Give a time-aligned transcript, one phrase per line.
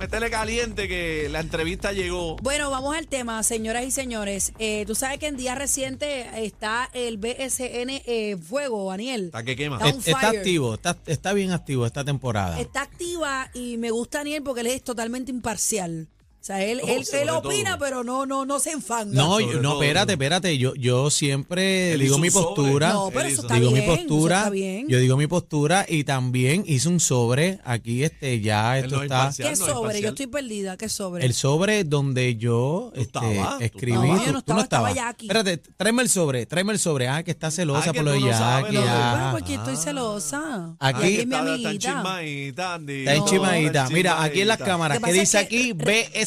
[0.00, 2.36] métele caliente que la entrevista llegó.
[2.36, 4.54] Bueno, vamos al tema, señoras y señores.
[4.58, 9.26] Eh, tú sabes que en días recientes está el BSN eh, Fuego, Daniel.
[9.26, 9.76] ¿Está que quema?
[9.86, 12.58] Está Está activo, está, está bien activo esta temporada.
[12.58, 16.08] Está activa y me gusta Daniel porque él es totalmente imparcial.
[16.40, 19.12] O sea, él, él, él opina, pero no, no, no se enfanga.
[19.12, 20.56] No, sobre yo- no, todo, espérate, espérate.
[20.56, 22.46] Yo, yo siempre Él digo hizo mi un sobre.
[22.46, 22.92] postura.
[22.94, 23.84] No, pero eso está digo bien.
[23.86, 24.38] mi eso postura.
[24.38, 24.88] está bien.
[24.88, 27.60] Yo digo mi postura y también hice un sobre.
[27.62, 29.16] Aquí este ya Él esto no es está.
[29.18, 29.48] imparcial.
[29.50, 29.76] ¿Qué no es sobre?
[29.80, 30.08] Yo parcial.
[30.14, 30.76] estoy perdida.
[30.78, 31.26] ¿Qué sobre?
[31.26, 33.92] El sobre donde yo Tú este, estabas, tú escribí.
[33.98, 34.18] estabas.
[34.20, 34.92] No, yo no estaba, estaba.
[34.92, 35.26] Jackie.
[35.26, 37.08] Espérate, tráeme el sobre, tráeme el sobre.
[37.08, 38.74] Ah, que está celosa Ah, que por lo de tú no sabes Jackie.
[38.76, 39.10] lo de- ah.
[39.12, 40.74] Bueno, porque estoy celosa.
[40.80, 41.70] Aquí- Aquí es mi Está- Está amiguita.
[41.70, 42.98] enchismadita, Andy.
[43.00, 43.18] Está No.
[43.26, 43.88] enchimadita.
[43.90, 45.72] Mira, aquí en las cámaras, Lo que ¿qué pasa dice es que- aquí?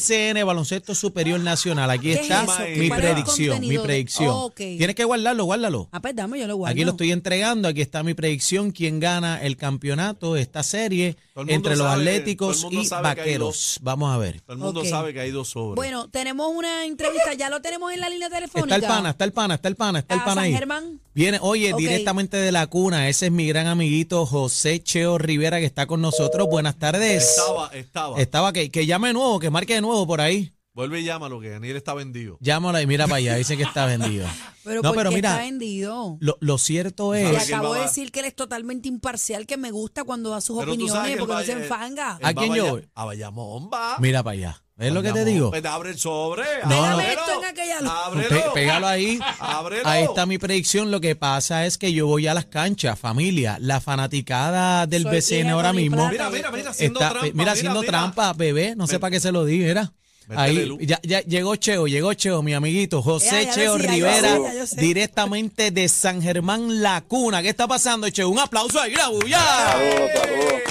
[0.07, 1.89] BSN Baloncesto Superior Nacional.
[1.89, 2.53] Aquí ¿Qué es está eso?
[2.80, 3.84] mi ¿Cuál es el predicción, mi contenido?
[3.84, 4.30] predicción.
[4.30, 4.55] Ok.
[4.55, 5.88] Tienes que guardarlo, guárdalo.
[5.91, 6.73] Ah, pues dame, yo lo guardo.
[6.73, 11.44] Aquí lo estoy entregando, aquí está mi predicción, quién gana el campeonato, esta serie, Todo
[11.44, 13.80] el mundo entre los sabe- atléticos todo el mundo y sabe que hay vaqueros.
[13.81, 14.41] Vamos a ver.
[14.41, 14.88] Todo el mundo Ok.
[14.88, 15.75] sabe que hay dos sobres.
[15.75, 18.75] Bueno, tenemos una entrevista, ya lo tenemos en la línea telefónica.
[18.75, 20.53] Está el pana, está el pana, está el pana, está el Ah, pana San ahí.
[20.53, 21.00] Germán.
[21.16, 21.80] Viene, oye, Ok.
[21.80, 26.02] directamente de la cuna, ese es mi gran amiguito José Cheo Rivera que está con
[26.02, 26.47] nosotros.
[26.50, 27.23] Buenas tardes.
[27.38, 28.19] estaba, estaba.
[28.19, 30.53] Estaba que, que llame de nuevo, que marque de nuevo por ahí.
[30.75, 32.38] Vuelve y llámalo, que Daniel está vendido.
[32.41, 34.27] Llámalo y mira para allá, dice que está vendido.
[34.63, 36.17] Pero no, ¿por pero qué mira, está vendido?
[36.19, 37.44] lo, lo cierto Y ¿Sabe es...
[37.44, 40.41] que él acabo de decir que él es totalmente imparcial, que me gusta cuando da
[40.41, 42.17] sus Pero opiniones, porque va- no se enfanga.
[42.23, 42.89] ¿A quién Vaya- yo voy?
[42.95, 43.97] A Bayamón va.
[44.00, 44.62] Mira para allá.
[44.84, 45.50] ¿Ves lo que te digo?
[45.50, 46.44] Pues abre el sobre.
[46.66, 47.00] No, no.
[47.00, 47.92] Esto en aquella luz.
[48.06, 48.30] Ábrelo.
[48.30, 49.20] Pe- pégalo ahí.
[49.40, 49.88] Ábrelo.
[49.88, 50.92] Ahí está mi predicción.
[50.92, 53.58] Lo que pasa es que yo voy a las canchas, familia.
[53.59, 55.98] La fanaticada del Soy BCN ahora mismo.
[55.98, 56.12] plata.
[56.12, 57.31] Mira, mira, mira, haciendo está, trampa.
[57.34, 58.75] mira, haciendo trampa, bebé.
[58.75, 59.92] No sé para qué se lo di, mira.
[60.36, 63.94] Ahí, ya, ya llegó Cheo, llegó Cheo, mi amiguito, José Ya, ya Cheo decía, yo
[64.08, 64.81] Rivera, sé, ya yo sé.
[64.81, 67.42] directamente de San Germán La Cuna.
[67.42, 68.30] ¿Qué está pasando, Cheo?
[68.30, 69.40] Un aplauso ahí, la bulla.
[69.42, 70.62] Saludos, saludos.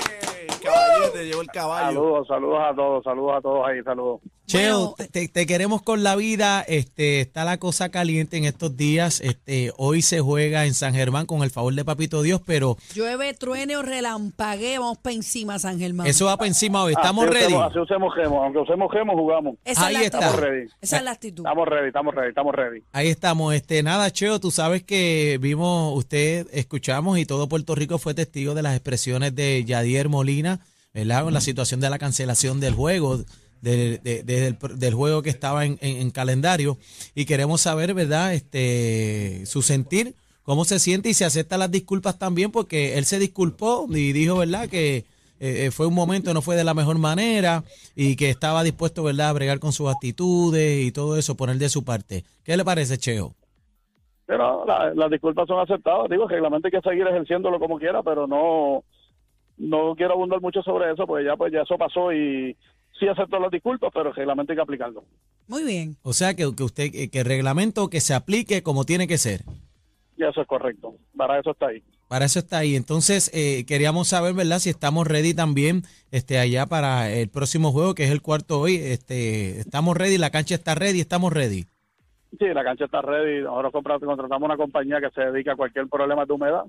[1.15, 1.87] El caballo.
[1.89, 4.21] Saludos, saludos a todos, saludos a todos ahí, saludos.
[4.47, 6.63] Cheo, te, te queremos con la vida.
[6.63, 9.21] Este, está la cosa caliente en estos días.
[9.21, 13.33] Este, hoy se juega en San Germán con el favor de Papito Dios, pero Llueve,
[13.35, 16.07] truene o relampague, vamos para encima, San Germán.
[16.07, 16.93] eso va para encima hoy.
[16.93, 17.55] ¿Estamos así ready?
[17.55, 19.55] Usemos, así aunque usemos jugamos.
[19.65, 20.19] Esa ahí es la está.
[20.19, 20.33] actitud.
[20.35, 20.67] Estamos ready.
[20.81, 21.45] Esa es la actitud.
[21.47, 22.83] Estamos ready, estamos ready, estamos ready.
[22.93, 23.55] Ahí estamos.
[23.55, 28.55] Este, nada, Cheo, tú sabes que vimos, usted escuchamos y todo Puerto Rico fue testigo
[28.55, 30.61] de las expresiones de Yadier Molina,
[30.95, 31.25] ¿verdad?
[31.25, 33.19] Con la situación de la cancelación del juego,
[33.61, 36.79] de- de- de- del, del juego que estaba en, en- en calendario.
[37.15, 38.35] Y queremos saber, ¿verdad?
[38.35, 43.19] Este, su sentir, cómo se siente y si acepta las disculpas también, porque él se
[43.19, 44.69] disculpó y dijo, ¿verdad?
[44.69, 45.05] Que
[45.45, 47.65] eh, eh, fue un momento, no fue de la mejor manera
[47.97, 51.69] y que estaba dispuesto, ¿verdad?, a bregar con sus actitudes y todo eso, poner de
[51.69, 52.25] su parte.
[52.45, 53.35] ¿Qué le parece, Cheo?
[54.27, 56.09] Pero la- las disculpas son aceptadas.
[56.09, 58.85] Digo, que reglamento hay que seguir ejerciéndolo como quiera, pero no
[59.63, 62.57] no quiero abundar mucho sobre eso, porque ya pues ya eso pasó y
[62.99, 65.05] sí acepto las disculpas, pero el reglamento hay que aplicarlo.
[65.49, 65.97] Muy bien.
[66.03, 69.43] O sea, que, que usted, que el reglamento que se aplique como tiene que ser.
[70.17, 70.95] Y eso es correcto.
[71.17, 71.83] Para eso está ahí.
[72.09, 72.77] Para eso está ahí.
[72.77, 74.59] Entonces, eh, queríamos saber, ¿verdad?
[74.59, 78.77] Si estamos ready también este, allá para el próximo juego, que es el cuarto hoy.
[78.77, 81.65] Este, estamos ready, la cancha está ready, estamos ready.
[82.39, 83.43] Sí, la cancha está ready.
[83.43, 86.65] Nosotros compra- contratamos una compañía que se dedica a cualquier problema de humedad.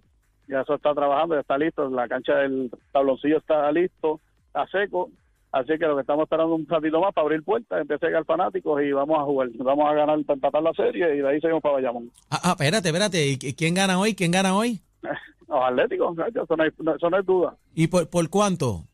[0.47, 1.89] Ya eso está trabajando, ya está listo.
[1.89, 5.09] La cancha del tabloncillo está listo, está seco.
[5.51, 8.25] Así que lo que estamos esperando un ratito más para abrir puertas, empiece a llegar
[8.25, 9.49] fanáticos y vamos a jugar.
[9.55, 12.09] Vamos a ganar, para empatar la serie y de ahí seguimos para Bayamón.
[12.31, 13.27] Ah, ah, espérate, espérate.
[13.27, 14.15] ¿Y qui- quién gana hoy?
[14.15, 14.79] ¿Quién gana hoy?
[15.47, 17.55] Los Atléticos, eso no hay, eso no hay duda.
[17.75, 18.85] ¿Y por, por cuánto?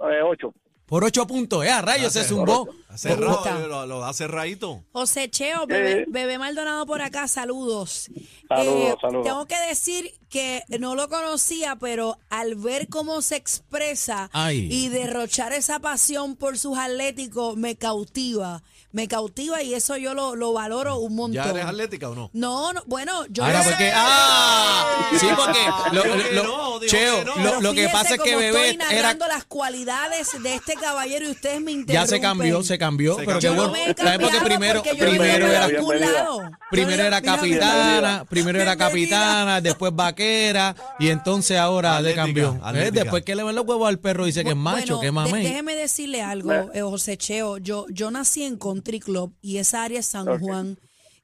[0.00, 0.52] Eh, ocho.
[0.92, 1.64] Por ocho puntos.
[1.64, 2.12] ¡Eh, a rayos!
[2.12, 2.68] Se Hace- zumbó.
[2.94, 3.58] Está.
[3.66, 4.84] lo, lo da cerradito.
[4.92, 8.10] José Cheo, bebé, bebé Maldonado por acá, saludos.
[8.14, 9.24] Eh, Saludos, saludos.
[9.26, 14.68] Tengo que decir que no lo conocía, pero al ver cómo se expresa Ay.
[14.70, 18.62] y derrochar esa pasión por sus atléticos, me cautiva.
[18.90, 21.42] Me cautiva y eso yo lo, lo valoro un montón.
[21.42, 22.28] ¿Ya eres atlética o no?
[22.34, 23.70] No, no, bueno, yo Ahora, no sé.
[23.70, 23.90] porque.
[23.94, 25.08] ¡Ah!
[25.18, 25.60] Sí, porque.
[26.34, 27.36] Lo- no, dijo Cheo, que no.
[27.36, 28.92] lo, lo que pasa es que Bebé estoy era.
[29.02, 31.94] narrando las cualidades de este caballero y ustedes me interrumpen.
[31.94, 33.16] Ya se cambió, se cambió.
[33.18, 33.50] Se pero qué cambió.
[33.50, 33.84] Yo no bueno.
[33.86, 34.18] me he ¿Sabes?
[34.18, 36.58] Porque cambiado primero, porque yo no primero me era.
[36.70, 42.60] Primero era capitana, primero era capitana, después vaquera y entonces ahora de cambió.
[42.92, 45.44] Después que le ven los huevos al perro dice que es macho, que mamey.
[45.44, 47.58] déjeme decirle algo, eh, José Cheo.
[47.58, 50.32] Yo, yo nací en Country Club y esa área es San.
[50.38, 50.78] Juan.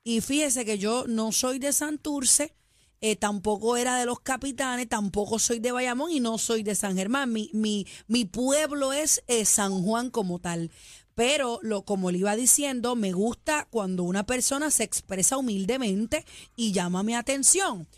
[0.05, 2.55] Y fíjese que yo no soy de Santurce,
[3.01, 6.97] eh, tampoco era de los capitanes, tampoco soy de Bayamón y no soy de San
[6.97, 7.33] Germán.
[7.33, 10.71] Mi, mi, mi pueblo es eh, San Juan como tal.
[11.15, 16.25] Pero lo, como le iba diciendo, me gusta cuando una persona se expresa humildemente
[16.55, 17.89] y llama mi atención.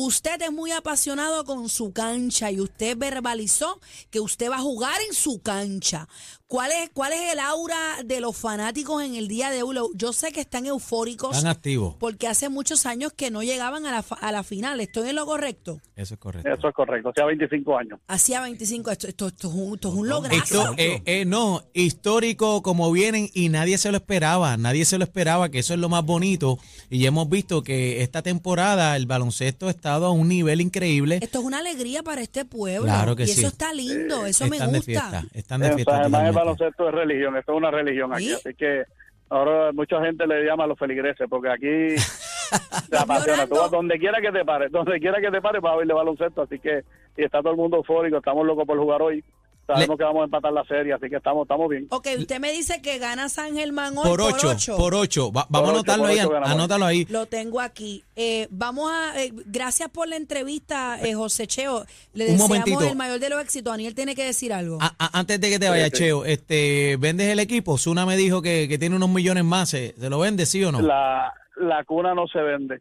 [0.00, 3.80] Usted es muy apasionado con su cancha y usted verbalizó
[4.10, 6.08] que usted va a jugar en su cancha.
[6.46, 9.76] ¿Cuál es, cuál es el aura de los fanáticos en el día de hoy?
[9.96, 11.96] Yo sé que están eufóricos Están activos.
[11.98, 14.80] porque hace muchos años que no llegaban a la, fa- a la final.
[14.80, 15.80] ¿Estoy en lo correcto?
[15.94, 16.48] Eso es correcto.
[16.48, 18.00] Eso es correcto, sea, 25 años.
[18.06, 18.90] Hacía 25.
[18.92, 20.38] Esto, esto, esto es un, esto es un lograzo.
[20.42, 25.04] Esto, eh, eh, no, histórico como vienen y nadie se lo esperaba, nadie se lo
[25.04, 26.58] esperaba, que eso es lo más bonito.
[26.88, 31.18] Y ya hemos visto que esta temporada el baloncesto ha estado a un nivel increíble.
[31.22, 32.84] Esto es una alegría para este pueblo.
[32.84, 33.40] Claro que y sí.
[33.40, 34.92] eso está lindo, eso me están de gusta.
[34.92, 36.02] fiesta, están de fiesta.
[36.02, 38.34] Germán el baloncesto es religión, esto es una religión aquí, ¿Sí?
[38.34, 38.84] así que
[39.30, 43.46] ahora mucha gente le llama a los feligreses, porque aquí se Los apasiona.
[43.46, 45.94] Tú vas donde quiera que te pares, donde quiera que te pares vas a verle
[45.94, 46.82] baloncesto, así que
[47.16, 49.24] y está todo el mundo eufórico, estamos locos por jugar hoy,
[49.74, 51.86] sabemos que vamos a empatar la serie, así que estamos estamos bien.
[51.90, 55.30] Ok, usted me dice que gana San Germán hoy Por ocho, por ocho.
[55.30, 57.06] Va- vamos a anotarlo ahí, anótalo ahí.
[57.10, 58.02] Lo tengo aquí.
[58.16, 59.22] Eh, vamos a.
[59.22, 61.84] eh, gracias por la entrevista, eh, José Cheo.
[62.14, 62.82] Le Un deseamos momentito.
[62.90, 63.72] el mayor de los éxitos.
[63.72, 64.78] Aniel tiene que decir algo.
[64.80, 65.90] A- a- antes de que te Sí, sí.
[65.90, 67.76] Cheo, este, ¿vendes el equipo?
[67.78, 69.68] Zuna me dijo que, que tiene unos millones más.
[69.68, 70.80] ¿Se, se lo vende, sí o no?
[70.80, 72.80] La, la cuna no se vende,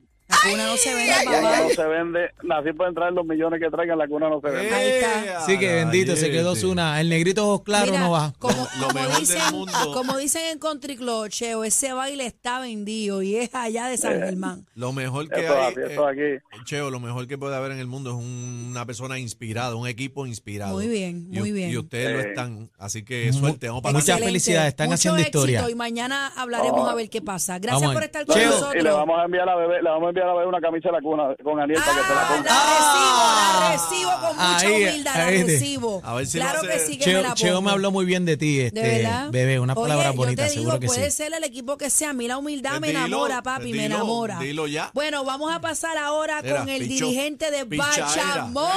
[0.50, 1.38] cuna no se vende, la papá.
[1.42, 2.20] cuna no se vende,
[2.50, 4.74] así pueden traer los millones que traigan, la cuna no se vende.
[4.74, 5.26] Ahí está.
[5.26, 6.56] ¡Eh, Sí, que bendito, se quedó!
[6.56, 7.00] Zuna.
[7.02, 8.34] El negrito ojos claros Mira, no va.
[8.40, 9.72] Como, Lo como mejor del dicen, mundo.
[9.94, 13.98] como dicen en Country Club, Cheo, ese baile está vendido y es allá de Eh,
[13.98, 14.66] San Germán.
[14.76, 16.64] Lo mejor que Eso es hay, así, eso es eh, aquí.
[16.66, 19.88] Cheo, lo mejor que puede haber en el mundo es un- una persona inspirada, un
[19.88, 20.74] equipo inspirado.
[20.74, 21.70] Muy bien, muy bien.
[21.72, 25.40] Y ustedes lo están, así que suerte, vamos para Muchas felicidades, están Mucho haciendo éxito
[25.40, 25.70] historia.
[25.70, 27.60] Y mañana hablaremos a ver qué pasa.
[27.60, 28.44] Gracias Vamos por estar con Cheo.
[28.48, 28.76] y- nosotros.
[28.76, 30.90] y le vamos a enviar a bebé, le vamos a enviar a bebé una camisa
[30.90, 32.50] de la cuna con Aniel para que se la Ah, ponga.
[32.54, 33.22] la recibo,
[33.60, 36.02] la recibo con mucha Ahí, humildad, la ahí te- recibo.
[36.04, 37.70] A ver si lo claro hace- que sí que me Cheo, la Cheo me pongo.
[37.72, 39.30] habló muy bien de ti, este, ¿De verdad?
[39.32, 41.18] bebé, unas Oye, palabras yo bonitas, te digo, seguro que puede sí.
[41.18, 42.10] ser el equipo que sea.
[42.12, 44.40] A mí la humildad Pues me dilo, enamora, papi, pues me dilo, enamora.
[44.40, 44.92] dilo ya.
[44.94, 48.06] Bueno, vamos a pasar ahora con el picho, dirigente de pichaera.
[48.06, 48.72] Bachamón.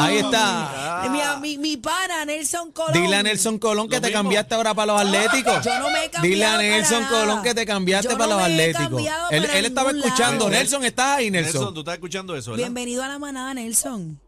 [0.00, 1.02] Ahí está.
[1.04, 1.38] Ah.
[1.40, 2.92] Mi, mi, mi pana, Nelson Colón.
[2.92, 4.22] Dile a Nelson Colón que Lo te mismo.
[4.22, 5.64] cambiaste ahora para los Atléticos.
[5.64, 7.20] Yo no me he cambiado Dile a para Nelson nada.
[7.20, 8.88] Colón que te cambiaste Yo para no los me he Atléticos.
[8.88, 10.48] cambiado Él, para él estaba ningún escuchando.
[10.50, 10.50] lado.
[10.84, 11.74] Nelson, ¿estás ahí, Nelson, Nelson?
[11.74, 12.64] tú estás escuchando eso, ¿verdad?
[12.64, 14.20] Bienvenido a la manada, Nelson.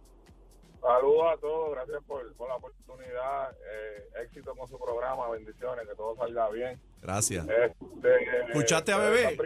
[0.80, 3.50] Saludos a todos, gracias por, por la oportunidad.
[3.50, 6.80] eh, éxito con su programa, bendiciones, que todo salga bien.
[7.02, 7.44] Gracias.
[7.46, 9.38] Este, eh, ¿Escuchaste a eh, Bebé?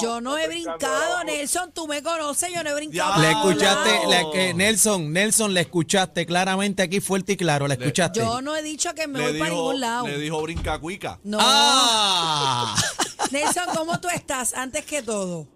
[0.00, 1.22] Yo no he brincado.
[1.24, 1.72] Nelson.
[1.72, 3.14] Tú me conoces, yo no he brincado.
[3.16, 3.20] Ya.
[3.20, 8.20] Le escuchaste, que Nelson, Nelson, le escuchaste claramente aquí fuerte y claro, le escuchaste.
[8.20, 10.06] Yo no he dicho que me Le voy para ningún lado.
[10.06, 11.18] le dijo brinca cuica.
[11.22, 11.38] No.
[11.40, 12.74] ¡Ah!
[13.30, 14.54] Nelson, ¿cómo tú estás?
[14.54, 15.46] Antes que todo.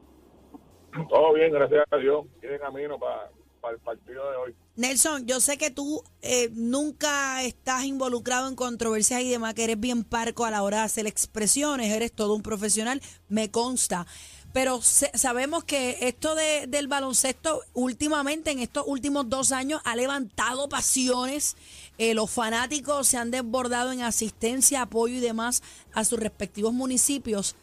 [1.09, 2.27] Todo bien, gracias a Dios.
[2.61, 3.31] Camino para,
[3.61, 4.55] para el partido de hoy.
[4.77, 9.79] Nelson, yo sé que tú eh, nunca estás involucrado en controversias y demás, que eres
[9.81, 14.07] bien parco a la hora de hacer expresiones, eres todo un profesional, me consta.
[14.53, 20.69] Pero sabemos que esto de- del baloncesto últimamente, en estos últimos dos años, ha levantado
[20.69, 21.57] pasiones.
[21.99, 25.63] Eh, los fanáticos se han desbordado en asistencia, apoyo y demás
[25.93, 27.57] a sus respectivos municipios.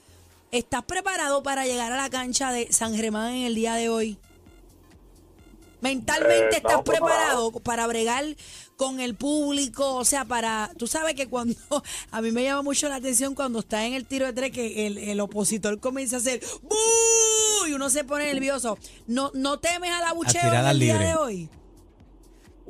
[0.56, 4.18] ¿Estás preparado para llegar a la cancha de San Germán en el día de hoy?
[5.81, 8.24] Mentalmente Eh, estás preparado para bregar
[8.78, 11.57] con el público, o sea, para, tú sabes que cuando,
[12.12, 14.88] a mí me llama mucho la atención cuando está en el tiro de tres que
[14.88, 17.68] el, el opositor comienza a hacer ¡Bú!
[17.68, 18.78] y uno se pone nervioso.
[19.08, 21.50] ¿No, no temes al abucheo en tiradas el día de hoy?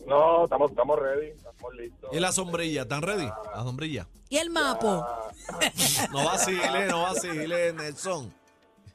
[0.08, 2.10] No, estamos, estamos ready, estamos listos.
[2.14, 2.82] ¿Y la sombrilla?
[2.84, 3.26] ¿Están ready?
[3.26, 4.08] La sombrilla.
[4.30, 5.06] ¿Y el mapo?
[6.12, 8.34] No vacile, no vacile, Nelson.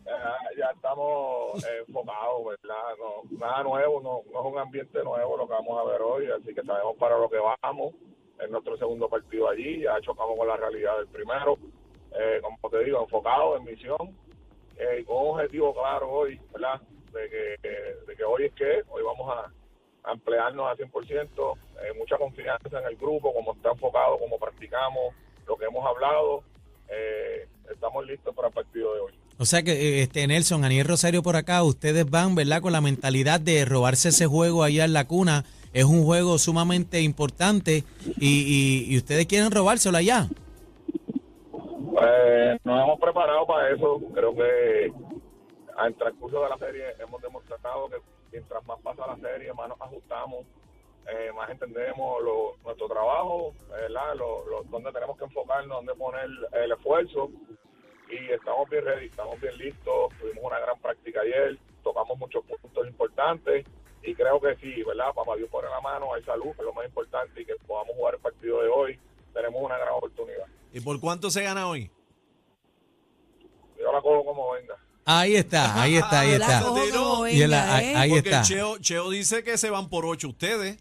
[0.05, 2.97] Ya, ya estamos enfocados, ¿verdad?
[2.99, 6.27] No, nada nuevo, no, no es un ambiente nuevo lo que vamos a ver hoy,
[6.31, 7.95] así que sabemos para lo que vamos.
[8.43, 11.59] Es nuestro segundo partido allí, ya chocamos con la realidad del primero.
[12.19, 14.17] Eh, como te digo, enfocado en misión,
[14.77, 16.81] eh, con un objetivo claro hoy, ¿verdad?
[17.13, 17.69] De que,
[18.07, 19.53] de que hoy es que, hoy vamos a,
[20.05, 25.15] a emplearnos al 100%, eh, mucha confianza en el grupo, como está enfocado, como practicamos,
[25.47, 26.43] lo que hemos hablado.
[26.89, 29.13] Eh, estamos listos para el partido de hoy.
[29.39, 32.61] O sea que eh, este Nelson, Aniel Rosario por acá, ustedes van, ¿verdad?
[32.61, 35.45] Con la mentalidad de robarse ese juego allá en la cuna.
[35.73, 37.85] Es un juego sumamente importante
[38.19, 38.27] y,
[38.89, 40.27] y- y ustedes quieren robárselo allá.
[42.03, 44.01] Eh, nos hemos preparado para eso.
[44.15, 44.93] Creo que
[45.77, 47.97] al transcurso de la serie hemos demostrado que
[48.33, 50.47] mientras más pasa la serie, más nos ajustamos,
[51.09, 54.15] eh, más entendemos lo- nuestro trabajo, ¿verdad?
[54.17, 57.31] Lo, lo- dónde tenemos que enfocarnos, dónde poner el esfuerzo.
[58.11, 60.13] Y estamos bien ready, estamos bien listos.
[60.21, 63.65] Tuvimos una gran práctica ayer, tocamos muchos puntos importantes.
[64.03, 65.13] Y creo que sí, ¿verdad?
[65.15, 67.95] Papá Dios pone la mano, hay salud, que es lo más importante, y que podamos
[67.97, 68.99] jugar el partido de hoy.
[69.33, 70.47] Tenemos una gran oportunidad.
[70.73, 71.91] ¿Y por cuánto se gana hoy?
[73.79, 74.77] Yo la cojo como venga.
[75.05, 76.63] Ahí está, ahí está, ahí está.
[77.31, 77.39] Y
[77.77, 77.97] ahí- ¿eh?
[77.97, 78.43] ahí Porque está.
[78.43, 80.77] Cheo, Cheo dice que se van por ocho ustedes.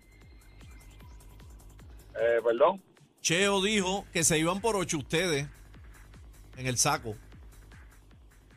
[2.15, 2.81] Eh, perdón.
[3.21, 5.47] Cheo dijo que se iban por ocho ustedes
[6.57, 7.15] en el saco.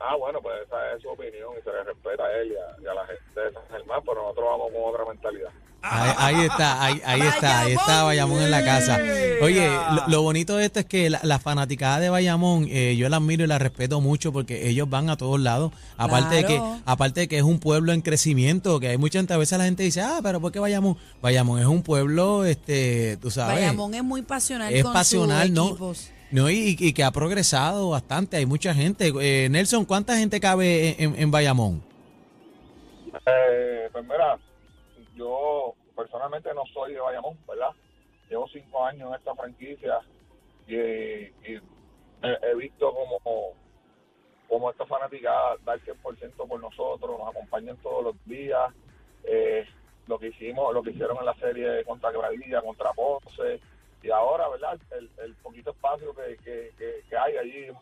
[0.00, 2.82] Ah, bueno, pues esa es su opinión y se le respeta a él y a,
[2.82, 5.50] y a la gente de San Germán, pero nosotros vamos con otra mentalidad.
[5.84, 9.00] Ahí, ahí está, ahí, ahí está, ahí está Bayamón en la casa.
[9.42, 13.08] Oye, lo, lo bonito de esto es que la, la fanaticada de Bayamón, eh, yo
[13.08, 15.72] la admiro y la respeto mucho porque ellos van a todos lados.
[15.96, 19.34] Aparte de que, aparte de que es un pueblo en crecimiento, que hay mucha gente,
[19.34, 20.96] a veces la gente dice, ah, pero ¿por qué Bayamón?
[21.20, 23.56] Bayamón es un pueblo, este, tú sabes.
[23.56, 25.68] Bayamón es muy pasional es con pasional, sus ¿no?
[25.68, 26.10] equipos.
[26.30, 29.12] No, y, y que ha progresado bastante, hay mucha gente.
[29.20, 31.82] Eh, Nelson, ¿cuánta gente cabe en, en- en Bayamón?
[33.26, 34.38] Eh, pues mira,
[35.14, 37.70] yo personalmente no soy de Bayamón, ¿verdad?
[38.28, 40.00] Llevo cinco años en esta franquicia
[40.66, 41.60] y, y
[42.22, 43.52] he, visto como,
[44.48, 48.72] como esta fanaticada da el 100% por nosotros, nos acompañan todos los días.
[49.24, 49.66] Eh,
[50.08, 53.60] lo que hicimos, lo que hicieron en la serie contra Quebradilla, contra Ponce,
[54.02, 54.78] y ahora, ¿verdad?
[54.90, 57.76] El, el poquito espacio que, que, que- que hay allí en,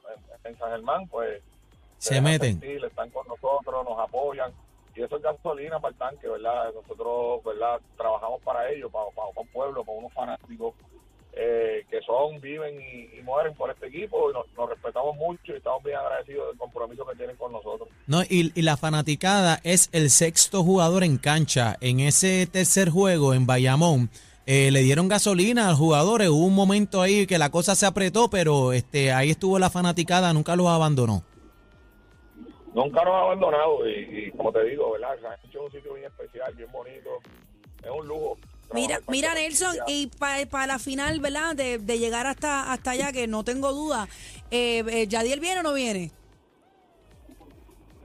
[0.44, 1.42] en San Germán, pues
[1.96, 2.60] Se meten.
[2.60, 4.52] sentir, están con nosotros, nos apoyan.
[4.94, 6.72] Y eso es gasolina para el tanque, ¿verdad?
[6.74, 7.80] Nosotros, ¿verdad?
[7.96, 10.74] Trabajamos para ellos, para, un pueblo, para unos fanáticos
[11.32, 14.30] eh, que son, viven y, mueren por este equipo.
[14.30, 17.88] Y nos, respetamos mucho y estamos bien agradecidos del compromiso que tienen con nosotros.
[18.06, 21.76] No, y, la fanaticada es el sexto jugador en cancha.
[21.80, 24.10] En ese tercer juego en Bayamón,
[24.46, 26.28] eh, le dieron gasolina a los jugadores.
[26.28, 30.32] Hubo un momento ahí que la cosa se apretó, pero este ahí estuvo la fanaticada,
[30.32, 31.22] nunca los abandonó.
[32.74, 35.08] Nunca nos ha abandonado y, y como te digo, ¿verdad?
[35.20, 37.10] San Germán es un sitio bien especial, bien bonito.
[37.82, 38.36] Es un lujo.
[38.72, 41.56] Mira, mira Nelson, y para la final, ¿verdad?
[41.56, 44.06] De, de llegar hasta, hasta allá, que no tengo duda.
[44.52, 46.12] Eh, eh, ¿Yadiel viene o no viene?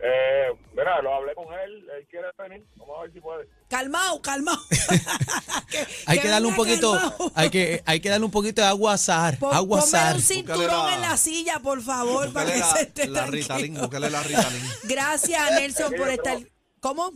[0.08, 3.48] Eh, mira, lo hablé con él, él quiere venir, vamos a ver si puede.
[3.70, 4.56] Calmao, calmao.
[6.06, 7.32] Hay que darle un poquito, calmao.
[7.34, 10.16] hay que, hay que darle un poquito de agua azar, Pon- agua ponme azar.
[10.16, 13.42] un cinturón la- en la silla, por favor, para que la, se esté la tranquilo.
[13.42, 14.62] Ritalin, búscale la Ritalin.
[14.84, 16.38] Gracias, Nelson, por estar...
[16.80, 17.12] ¿Cómo?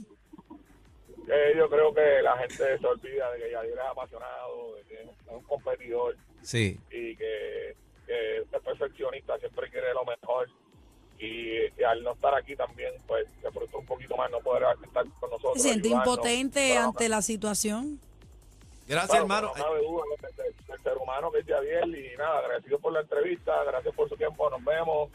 [1.31, 5.03] Eh, yo creo que la gente se olvida de que Yadier es apasionado, de que
[5.03, 6.79] es un competidor Sí.
[6.89, 7.75] y que,
[8.07, 10.49] que es perfeccionista, siempre quiere lo mejor.
[11.19, 14.63] Y, y al no estar aquí también, pues se frustró un poquito más no poder
[14.83, 15.53] estar con nosotros.
[15.55, 16.15] Se siente ayudarnos.
[16.15, 17.99] impotente ante la situación.
[18.87, 19.47] Gracias, claro, hermano.
[19.55, 20.03] No cabe duda
[20.37, 24.15] del, ser humano que es Yadier y nada, agradecido por la entrevista, gracias por su
[24.15, 25.09] tiempo, nos vemos.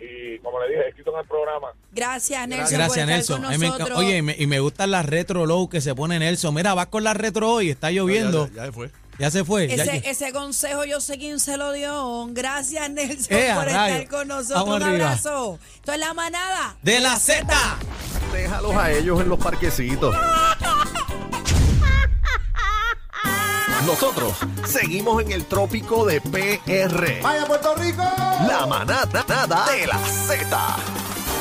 [0.00, 3.42] Y como le dije, escrito en el programa, Gracias, Nelson, por Gracias, estar Nelson.
[3.42, 3.98] con nosotros.
[3.98, 6.52] Oye, y me, y me gustan las retro low que se pone Nelson.
[6.52, 8.48] Mira, vas con la retro hoy, está lloviendo.
[8.48, 8.90] Ya, ya, ya fue.
[9.18, 9.66] Ya se fue.
[9.66, 12.26] Ese, ya- ese consejo yo sé quién se lo dio.
[12.30, 14.58] Gracias, Nelson, Eh, por estar con nosotros.
[14.60, 15.08] Vamos Un arriba.
[15.10, 15.58] abrazo.
[15.76, 16.76] Esto es la manada.
[16.82, 17.46] de la Z.
[18.32, 20.16] Déjalos a ellos en los parquecitos.
[23.86, 24.34] Nosotros
[24.66, 27.20] seguimos en el trópico de PR.
[27.20, 28.02] ¡Vaya Puerto Rico!
[28.48, 30.76] La manada nada de la Z.